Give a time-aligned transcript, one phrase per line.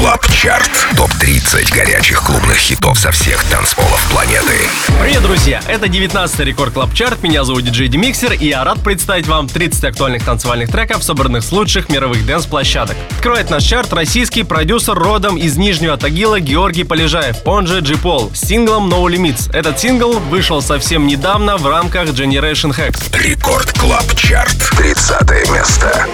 [0.00, 0.70] Club Chart.
[0.96, 4.54] Топ-30 горячих клубных хитов со всех танцполов планеты.
[4.98, 5.60] Привет, друзья!
[5.68, 7.22] Это 19-й Record Club Chart.
[7.22, 11.52] Меня зовут диджей Демиксер, и я рад представить вам 30 актуальных танцевальных треков, собранных с
[11.52, 12.96] лучших мировых дэнс-площадок.
[13.10, 18.40] Открывает наш чарт российский продюсер родом из Нижнего Тагила Георгий Полежаев, он же Джипол, с
[18.40, 19.54] синглом No Limits.
[19.54, 23.14] Этот сингл вышел совсем недавно в рамках Generation Hex.
[23.22, 24.56] Record Club Chart.
[24.78, 26.06] 30 место.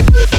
[0.00, 0.32] Bye.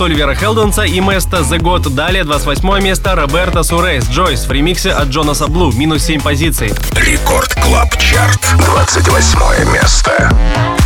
[0.00, 1.90] Оливера Хелденса и Места The G.O.A.T..
[1.90, 5.72] Далее 28 место Роберто Сурейс Joys в ремиксе от Джонаса Блу.
[5.72, 6.72] Минус 7 позиций.
[6.92, 8.40] Record Club Chart.
[8.66, 10.77] 28 место.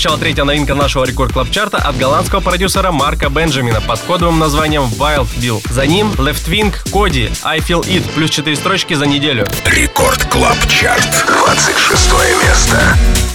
[0.00, 4.38] Прозвучала третья новинка нашего Record Club Chart а от голландского продюсера Марка Бенджамина под кодовым
[4.38, 5.60] названием Wild Bill.
[5.70, 9.46] За ним Left Wing, Kody, I Feel It, плюс 4 строчки за неделю.
[9.66, 12.12] Record Club Chart, 26
[12.42, 13.29] место.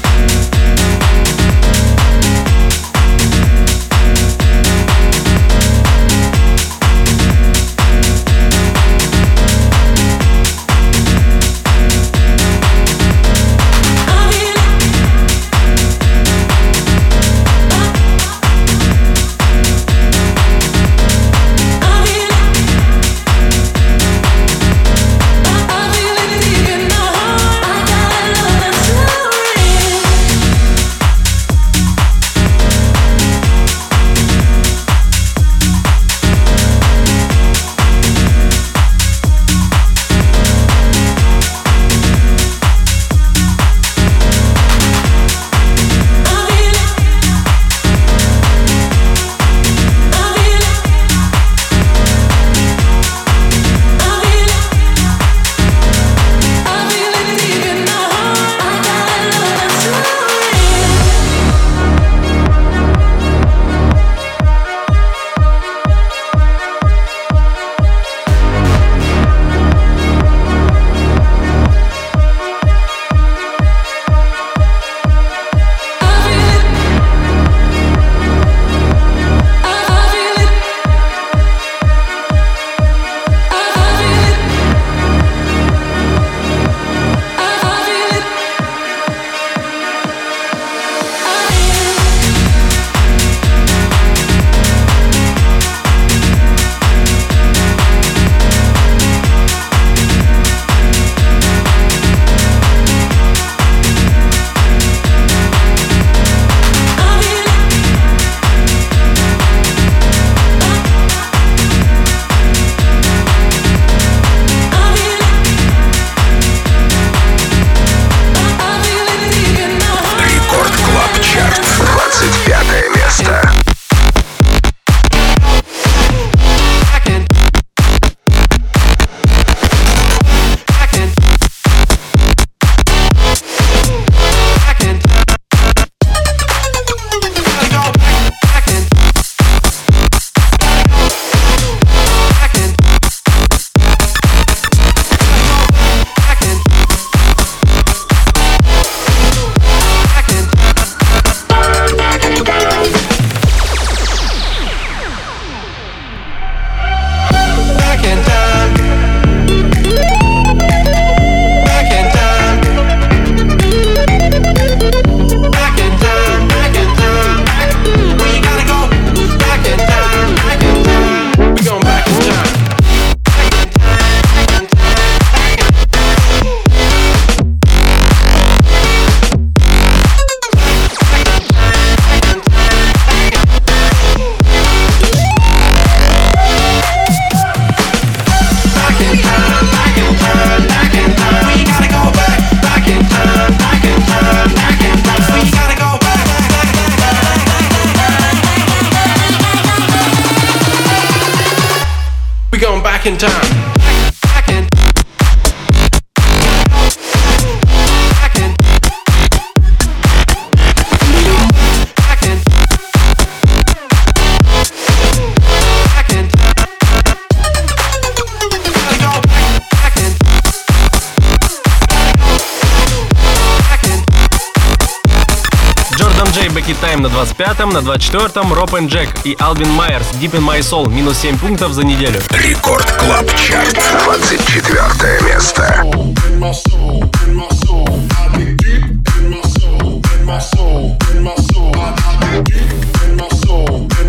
[227.76, 231.74] На 24-м Роб и Джек и Алвин Майерс Deep in My Soul минус 7 пунктов
[231.74, 232.22] за неделю.
[232.30, 235.84] Record Club Chart, 24 место.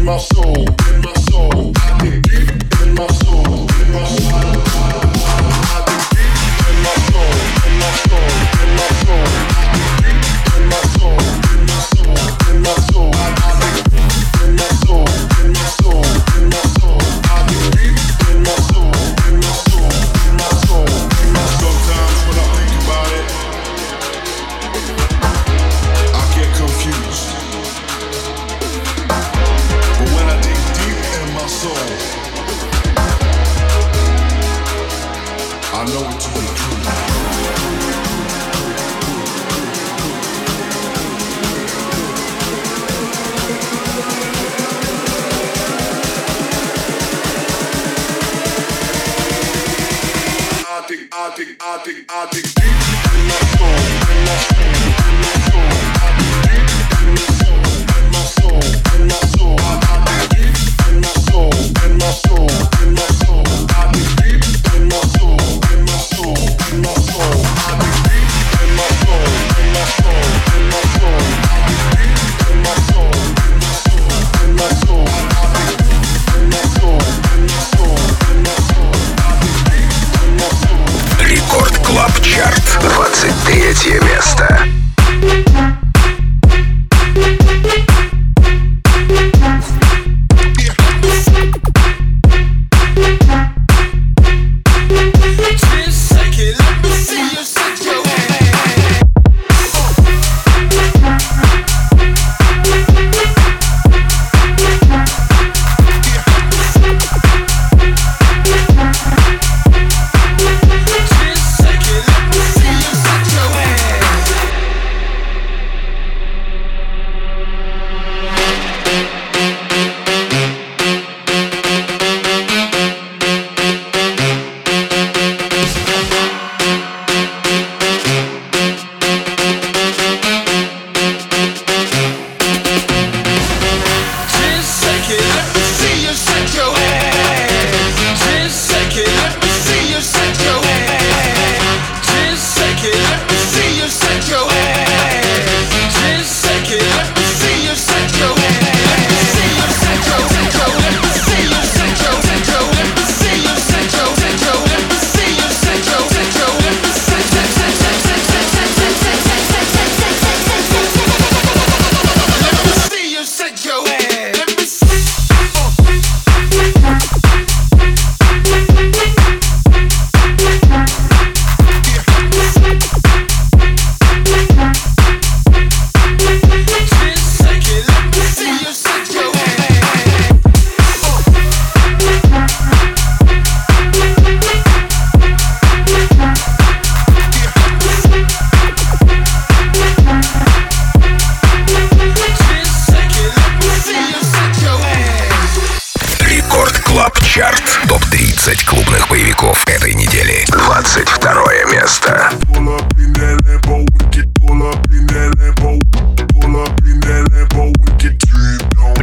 [0.06, 0.85] my soul.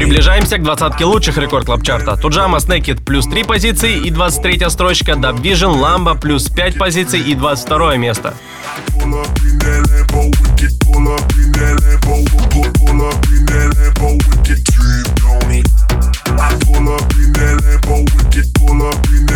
[0.04, 2.18] Приближаемся к двадцатке лучших рекорд клабчарта.
[2.18, 7.22] Туджама с Naked плюс 3 позиции и 23 строчка Dub Vision Lamba плюс 5 позиций
[7.22, 8.34] и 22 место.
[8.66, 9.94] I pull up in that
[17.94, 19.33] Lambo, get pull up in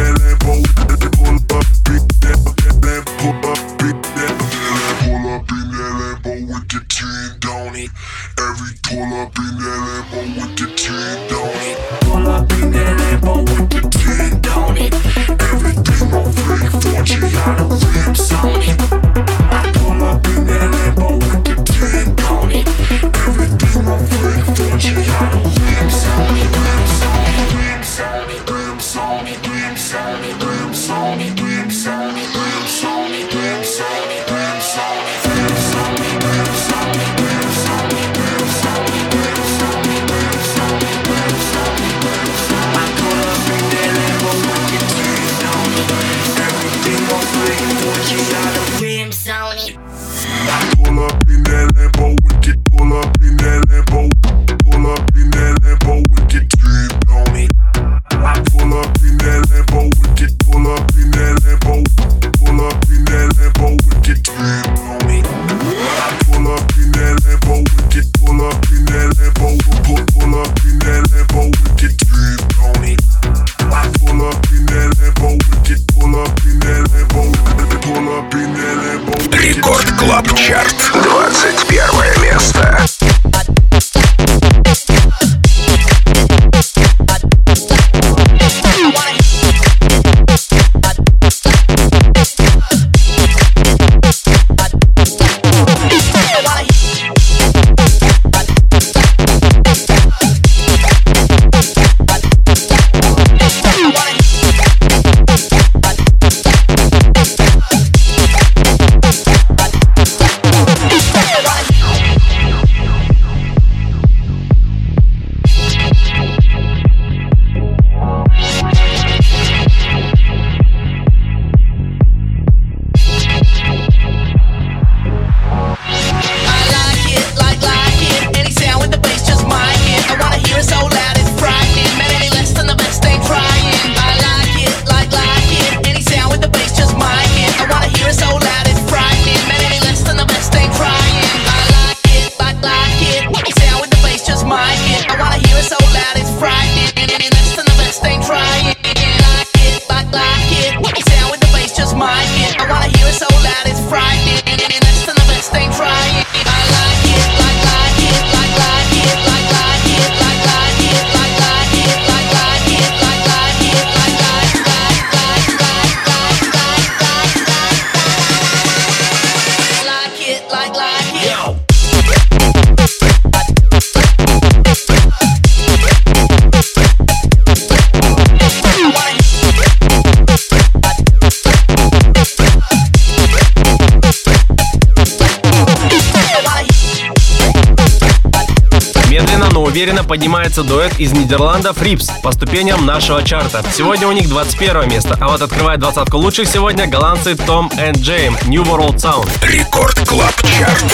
[190.48, 193.64] поднимается дуэт из Нидерландов Рипс по ступеням нашего чарта.
[193.74, 198.38] Сегодня у них 21 место, а вот открывает двадцатку лучших сегодня голландцы Том и Джейм
[198.46, 199.29] New World Sound.
[199.42, 200.86] Record Club Chart,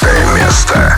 [0.00, 0.96] 20 место.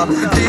[0.00, 0.39] up.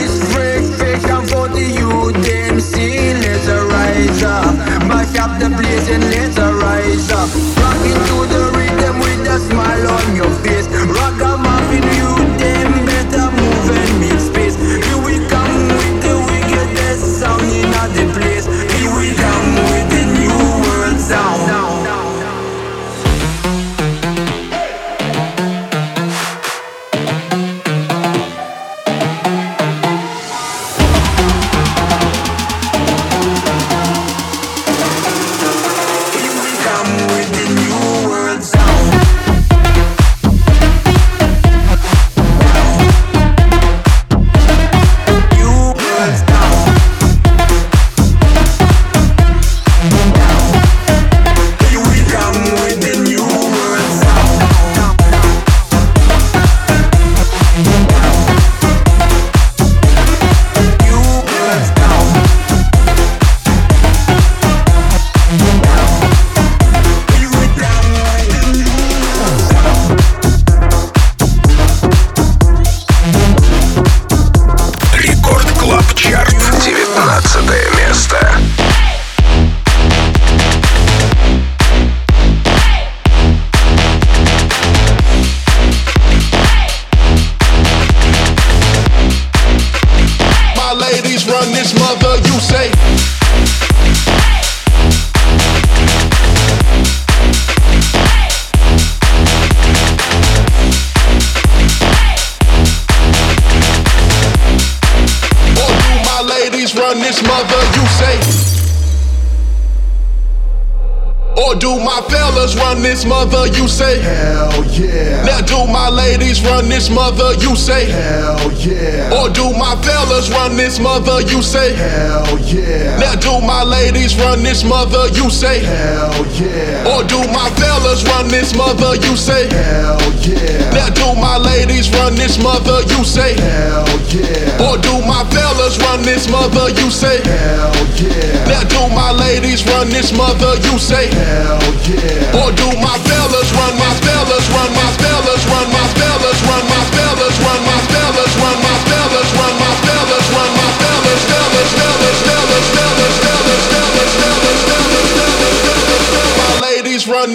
[120.72, 122.96] This mother, you say Hell yeah.
[122.96, 126.88] Now do my ladies run this mother, you say Hell yeah.
[126.88, 130.72] Or do my fellas run this mother, you say Hell yeah.
[130.72, 133.84] Now do my ladies run this mother, you say Hell
[134.16, 134.64] yeah.
[134.64, 138.48] Or do my fellas run this mother, you say Hell yeah.
[138.48, 142.40] Now do my ladies run this mother, you say Hell yeah.
[142.40, 143.92] Or do my fellas run my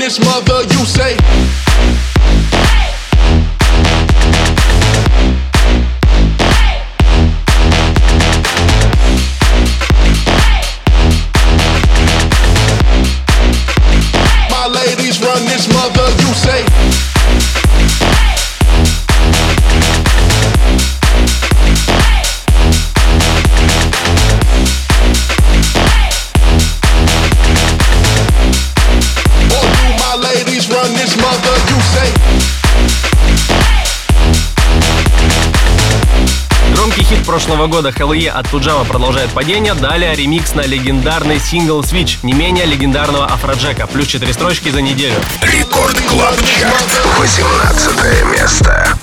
[0.07, 1.16] this mother you say
[37.47, 39.75] прошлого года Hell от Туджама продолжает падение.
[39.75, 43.87] Далее ремикс на легендарный сингл Switch, не менее легендарного Афроджека.
[43.87, 45.15] Плюс 4 строчки за неделю.
[45.42, 48.99] Record Club Chart, 18 место.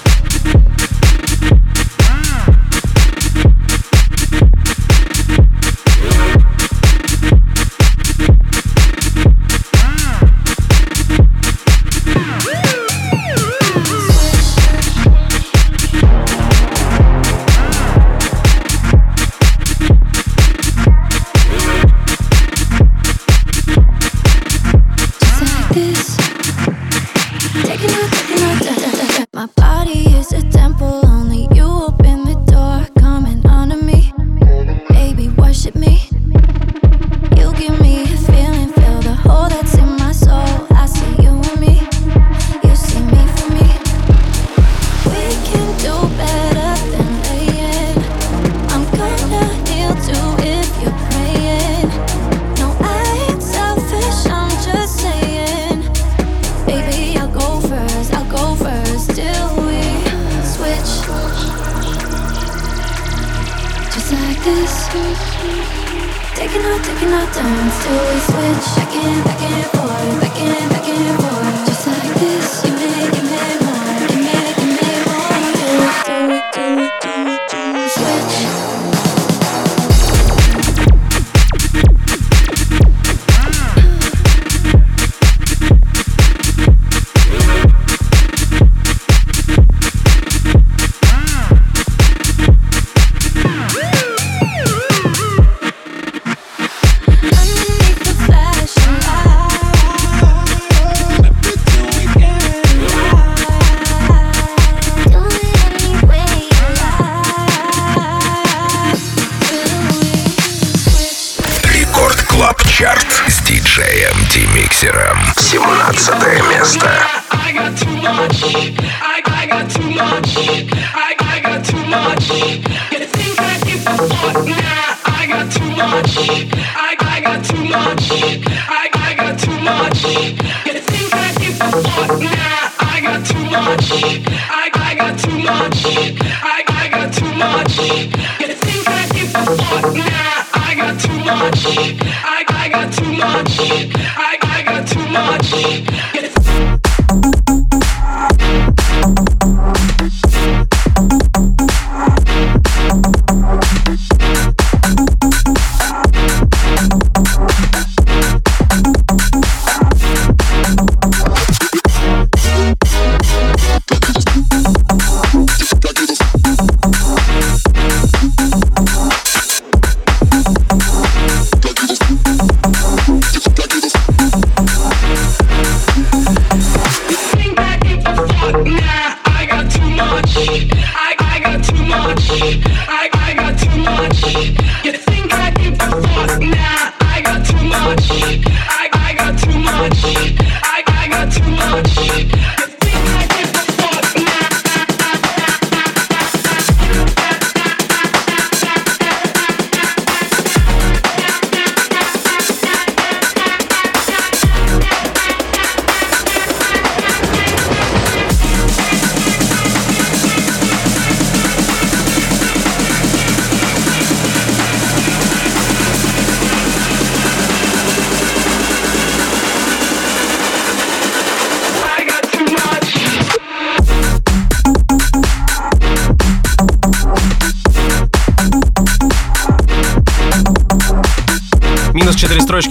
[64.43, 64.87] this
[66.35, 70.22] Taking our, taking our time till we switch Back and, back and forth.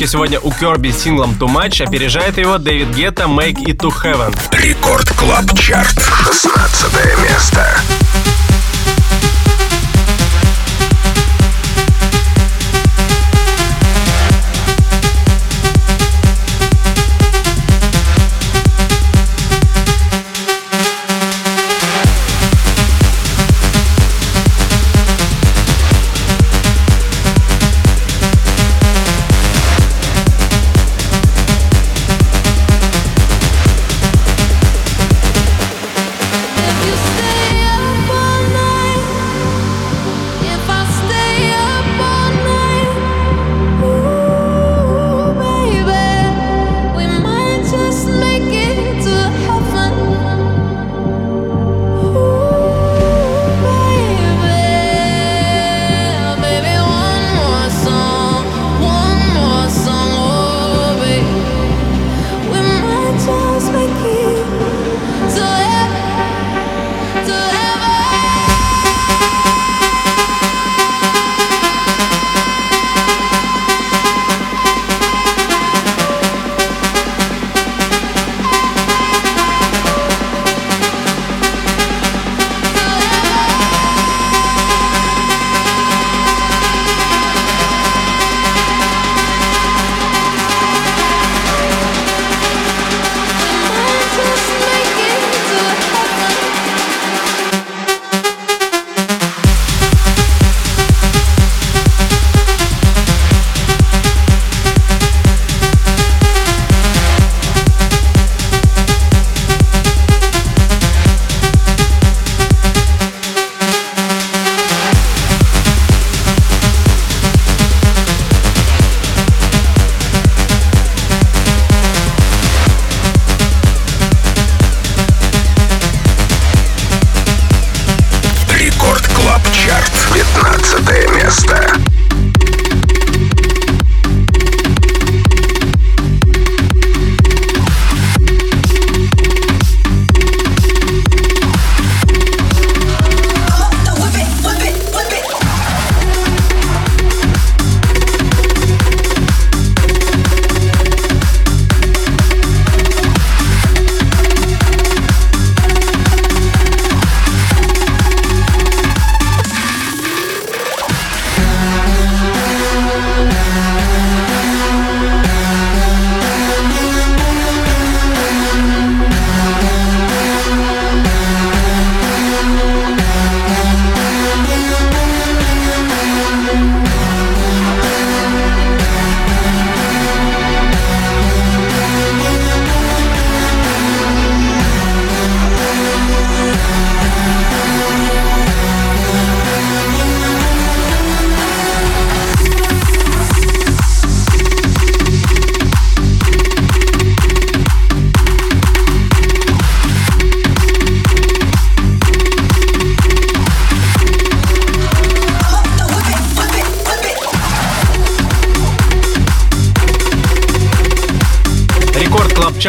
[0.03, 3.93] десятке сегодня у Керби с синглом Too Much опережает его David Guetta Make It To
[4.03, 4.35] Heaven.
[4.53, 8.02] Record Club Chart, 16 место.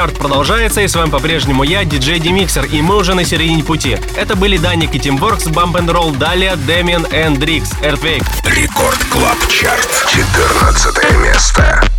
[0.03, 3.97] Чарт продолжается, и с вами по-прежнему я, диджей Demixer, и мы уже на середине пути.
[4.17, 7.71] Это были Dannic и Teamworx, Bump and Roll, далее Damien N-Drix.
[8.43, 10.09] Record Club Chart.
[10.09, 11.92] 14 место.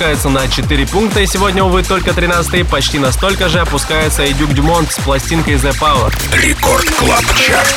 [0.00, 4.54] Опускается на 4 пункта, и сегодня, увы, только 13 почти настолько же опускается и Duke
[4.54, 6.10] Dumont с пластинкой The Power.
[6.42, 7.74] Record Club Chart.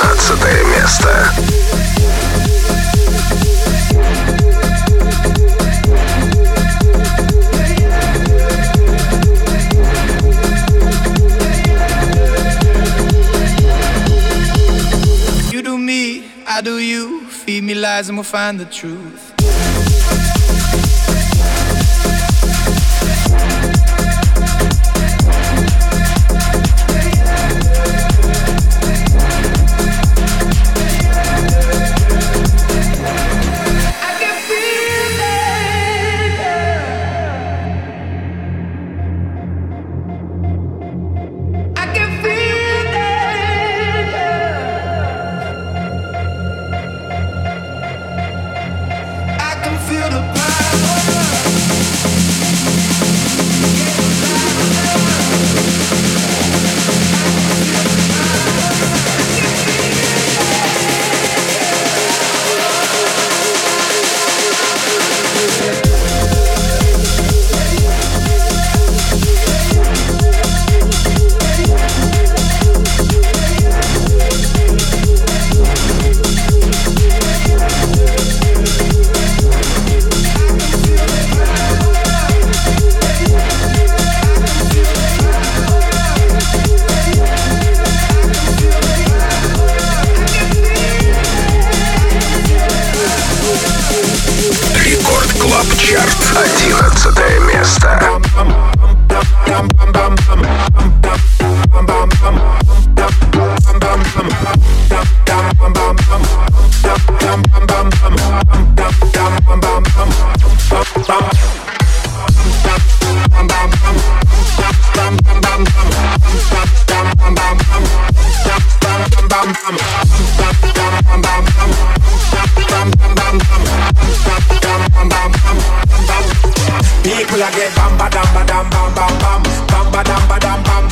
[0.00, 1.32] 12 место.
[15.50, 17.26] You do me, I do you.
[17.28, 19.25] Feed me lies and we'll find the truth.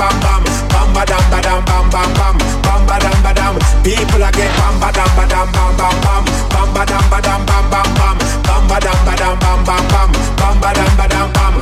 [0.05, 0.43] bam bam,
[0.73, 3.55] bam ba dam ba dam bam bam bam, bam ba dam ba dam.
[3.85, 7.19] People a get bam ba dam ba dam bam bam bam, bam ba dam ba
[7.27, 10.09] dam bam bam bam, bam ba dam ba dam bam bam bam,
[10.41, 11.55] bam ba dam ba dam bam,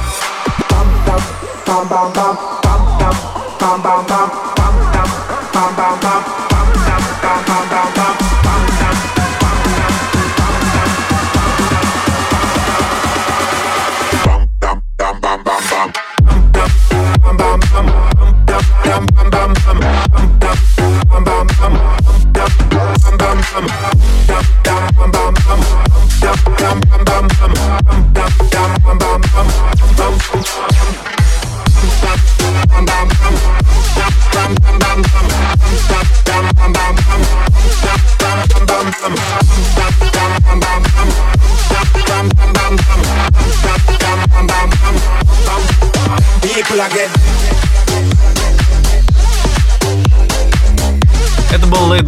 [0.71, 1.23] bam bam
[1.67, 2.35] bam bam bam,
[2.65, 3.17] bam
[3.61, 4.12] bam bam bam.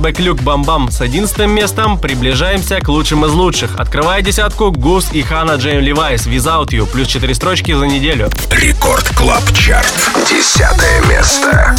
[0.05, 1.99] Флэшбэк Люк Бамбам с 11 местом.
[1.99, 3.77] Приближаемся к лучшим из лучших.
[3.77, 6.85] Открывая десятку, Гус и Хана Джейм Левайс Without You.
[6.85, 8.29] Плюс 4 строчки за неделю.
[8.51, 9.95] Рекорд Клаб Чарт.
[10.29, 11.75] Десятое место.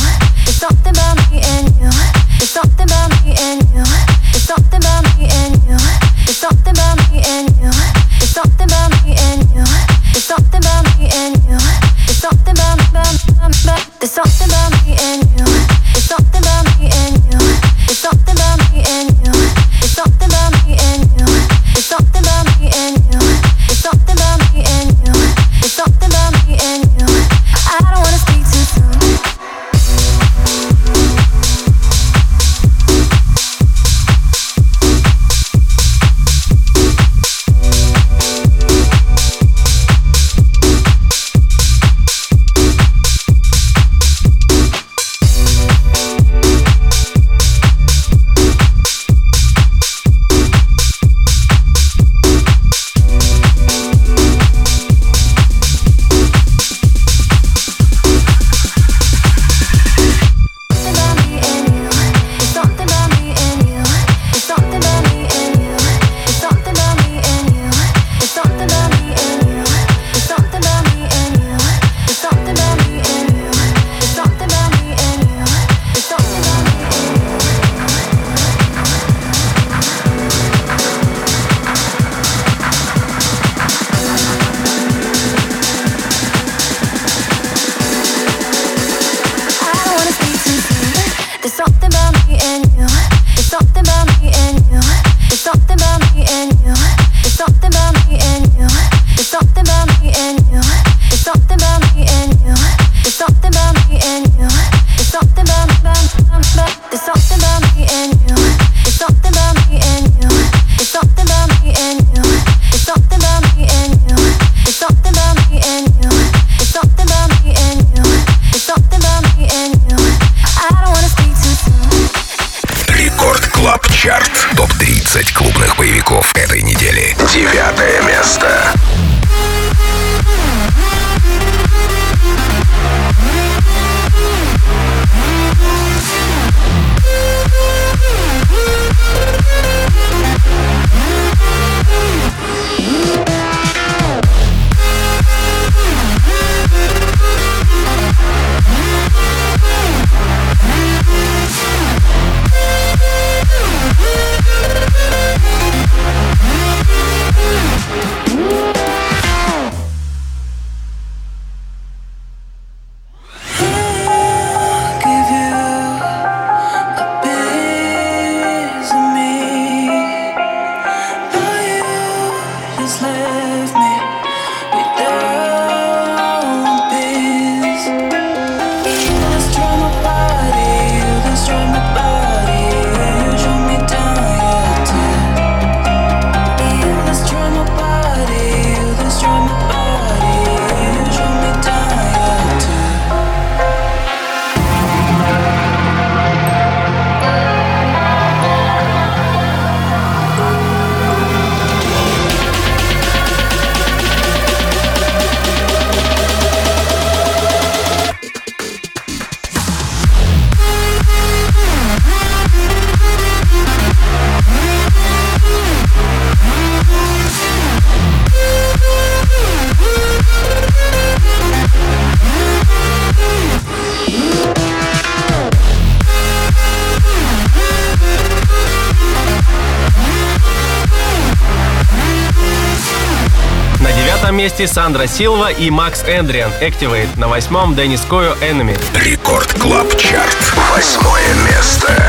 [234.55, 237.09] Шестом месте Sandro Silva и Макс Эндриан Activate.
[237.17, 238.77] На восьмом Dennis Koyu Enemy.
[238.95, 240.37] Record Club Chart.
[240.73, 242.04] Восьмое место.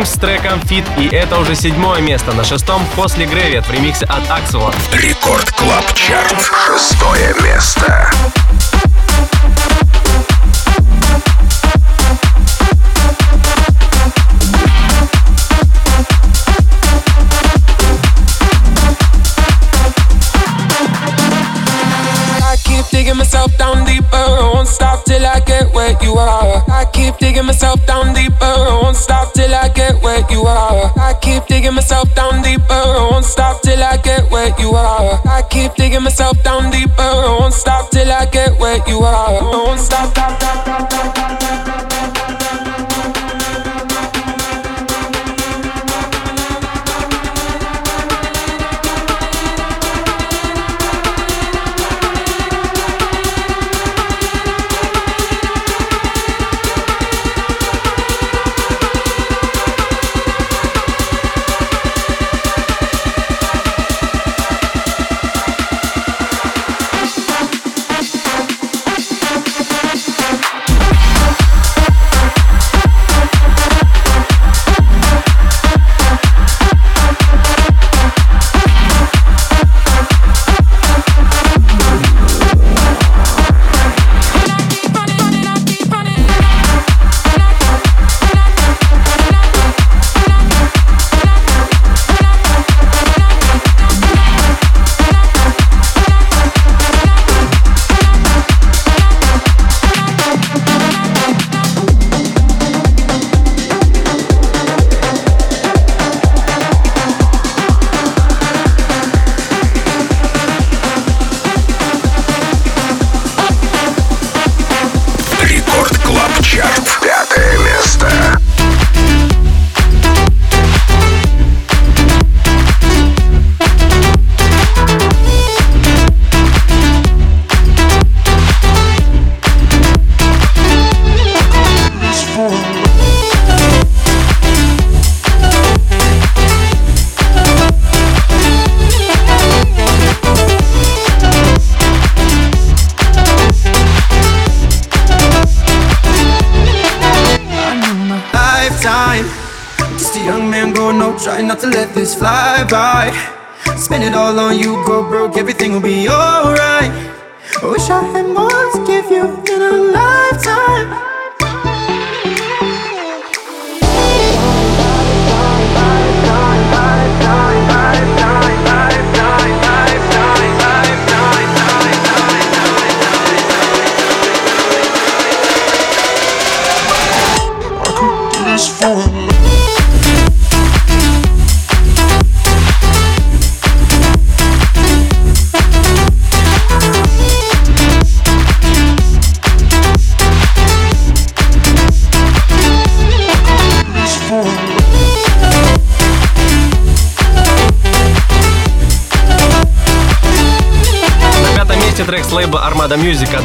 [0.00, 0.84] Джеймс с треком Fit.
[0.98, 2.32] И это уже седьмое место.
[2.32, 4.72] На шестом после Грэвит в ремиксе от Аксела.
[4.92, 6.50] Рекорд Клаб Чарт.
[6.66, 8.10] Шестое место.
[31.70, 32.82] Digging myself down deeper.
[33.10, 35.20] Won't stop till I get where you are.
[35.26, 36.92] I keep digging myself down deeper.
[36.98, 39.38] I Won't stop till I get where you are.
[39.38, 40.39] I Won't stop,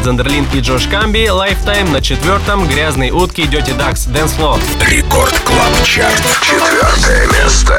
[0.05, 1.89] Zonderling и Josh Cumbee Lifetime.
[1.89, 4.59] На четвертом Грязные утки Dirty Ducks Dance.
[4.87, 6.21] Record Club Chart.
[6.43, 7.75] Четвертое место.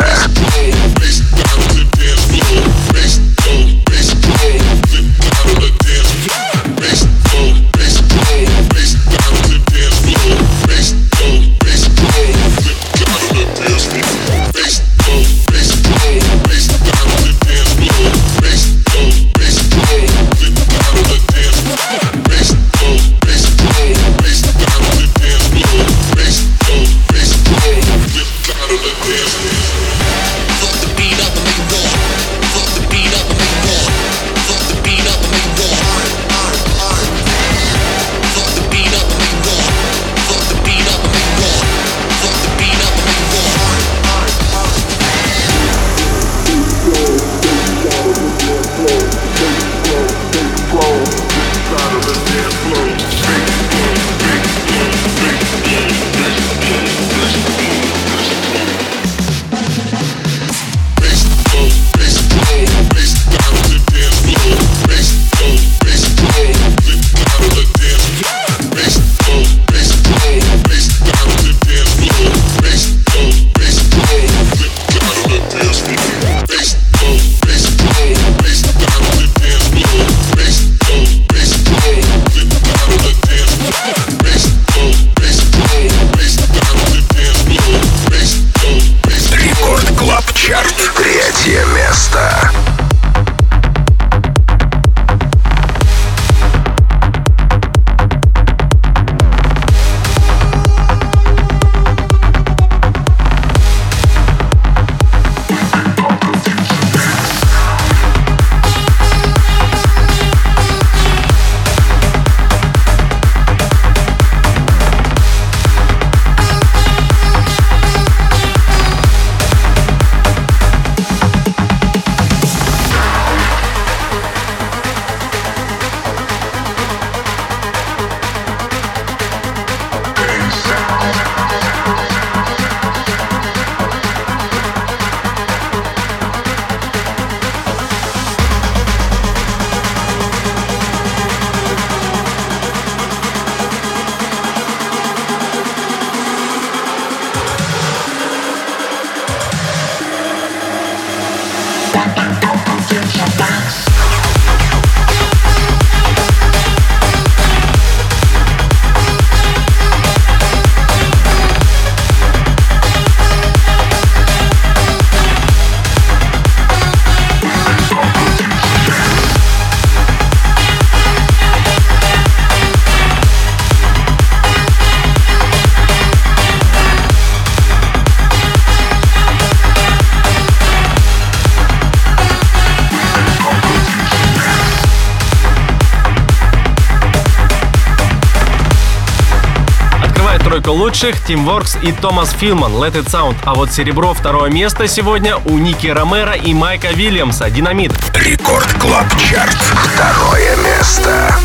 [190.97, 193.37] Лучших Teamworx и Томас Филман Let It Sound.
[193.45, 197.93] А вот серебро второе место сегодня у Ники Ромера и Майка Вильямса Dynamite.
[198.15, 199.53] Record Club Chart.
[199.53, 201.37] Второе место.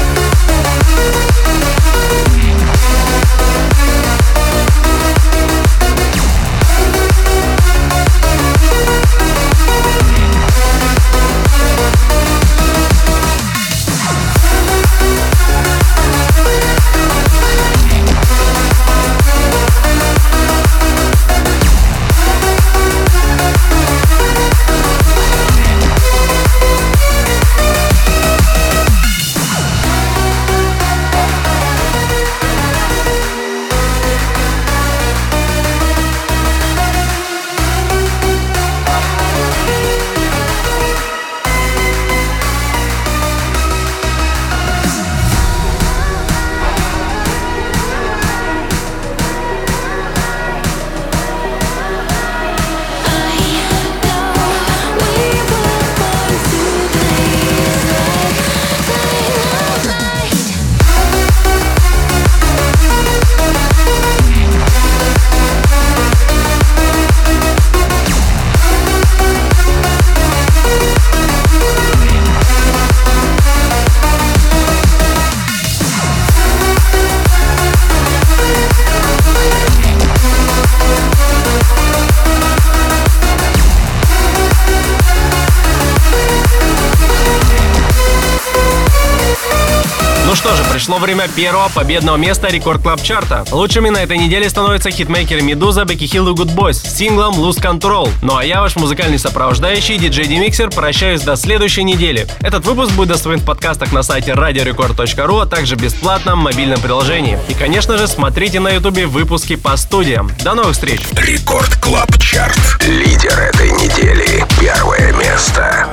[91.14, 93.44] Время первого победного места Record Club Chart а.
[93.52, 98.10] Лучшими на этой неделе становятся хитмейкеры Meduza, Becky Hill и Goodboys с синглом Lose Control.
[98.22, 102.28] Ну а я, ваш музыкальный сопровождающий, диджей Demixer, прощаюсь до следующей недели.
[102.40, 107.38] Этот выпуск будет доступен в подкастах на сайте radiorecord.ru, а также бесплатном мобильном приложении.
[107.50, 110.32] И, конечно же, смотрите на ютубе выпуски по студиям.
[110.46, 111.02] До новых встреч!
[111.14, 112.58] Record Club Chart.
[112.88, 114.46] Лидер этой недели.
[114.62, 115.90] Первое место.